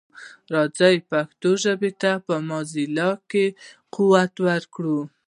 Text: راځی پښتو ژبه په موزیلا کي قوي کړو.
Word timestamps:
راځی 0.53 0.95
پښتو 1.09 1.49
ژبه 1.63 1.89
په 2.25 2.33
موزیلا 2.49 3.09
کي 3.29 3.45
قوي 3.95 4.57
کړو. 4.73 4.99